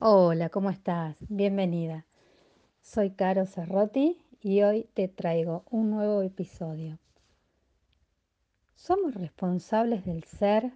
[0.00, 1.16] Hola, ¿cómo estás?
[1.28, 2.06] Bienvenida.
[2.80, 7.00] Soy Caro Cerrotti y hoy te traigo un nuevo episodio.
[8.76, 10.72] Somos responsables del ser,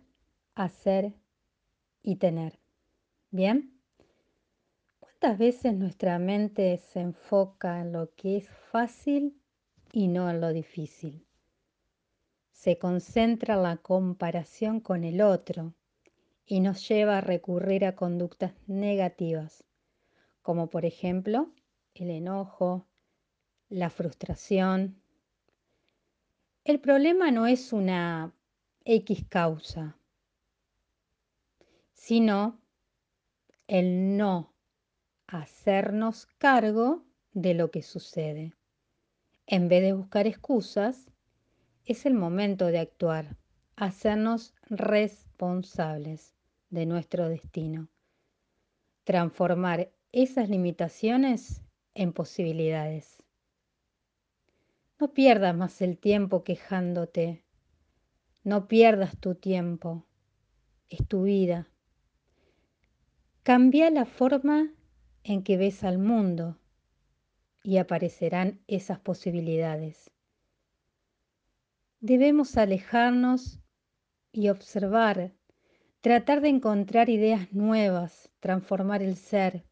[0.56, 1.14] hacer
[2.02, 2.58] y tener.
[3.30, 3.80] ¿Bien?
[4.98, 9.40] ¿Cuántas veces nuestra mente se enfoca en lo que es fácil
[9.92, 11.24] y no en lo difícil?
[12.50, 15.74] Se concentra en la comparación con el otro
[16.46, 19.64] y nos lleva a recurrir a conductas negativas,
[20.42, 21.52] como por ejemplo
[21.94, 22.86] el enojo,
[23.68, 25.00] la frustración.
[26.64, 28.32] El problema no es una
[28.84, 29.96] X causa,
[31.92, 32.60] sino
[33.66, 34.52] el no
[35.26, 38.54] hacernos cargo de lo que sucede.
[39.46, 41.10] En vez de buscar excusas,
[41.84, 43.36] es el momento de actuar,
[43.76, 46.34] hacernos responsables
[46.70, 47.88] de nuestro destino,
[49.04, 51.62] transformar esas limitaciones
[51.94, 53.22] en posibilidades.
[54.98, 57.44] No pierdas más el tiempo quejándote,
[58.44, 60.06] no pierdas tu tiempo,
[60.88, 61.68] es tu vida.
[63.42, 64.72] Cambia la forma
[65.24, 66.58] en que ves al mundo
[67.62, 70.10] y aparecerán esas posibilidades.
[72.00, 73.61] Debemos alejarnos
[74.32, 75.32] y observar,
[76.00, 79.64] tratar de encontrar ideas nuevas, transformar el ser,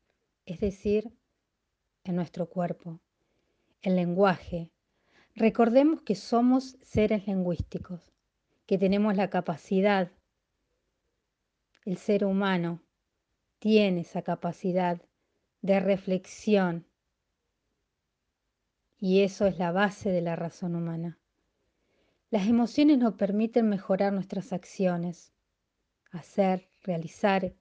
[0.44, 1.12] es decir,
[2.04, 3.00] en nuestro cuerpo,
[3.82, 4.70] el lenguaje.
[5.34, 8.12] Recordemos que somos seres lingüísticos,
[8.66, 10.12] que tenemos la capacidad,
[11.84, 12.82] el ser humano
[13.58, 15.00] tiene esa capacidad
[15.62, 16.86] de reflexión
[18.98, 21.19] y eso es la base de la razón humana.
[22.30, 25.32] Las emociones nos permiten mejorar nuestras acciones,
[26.12, 27.56] hacer, realizar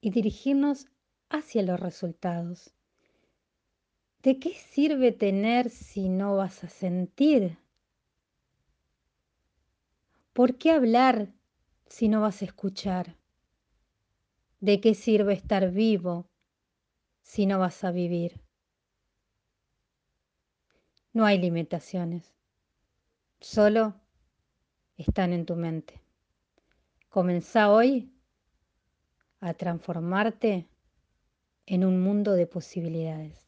[0.00, 0.86] y dirigirnos
[1.28, 2.72] hacia los resultados.
[4.22, 7.58] ¿De qué sirve tener si no vas a sentir?
[10.32, 11.32] ¿Por qué hablar
[11.88, 13.16] si no vas a escuchar?
[14.60, 16.30] ¿De qué sirve estar vivo
[17.20, 18.40] si no vas a vivir?
[21.12, 22.32] No hay limitaciones
[23.42, 23.94] solo
[24.96, 26.00] están en tu mente.
[27.08, 28.10] Comenzá hoy
[29.40, 30.68] a transformarte
[31.66, 33.38] en un mundo de posibilidades.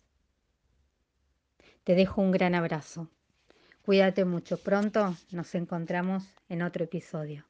[1.84, 3.08] Te dejo un gran abrazo.
[3.82, 4.58] Cuídate mucho.
[4.58, 7.44] Pronto nos encontramos en otro episodio.